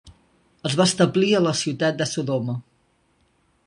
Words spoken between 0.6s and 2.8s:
Es va establir a la ciutat de Sodoma.